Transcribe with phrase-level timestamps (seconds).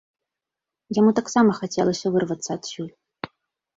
[0.99, 2.93] Яму таксама хацелася вырвацца адсюль.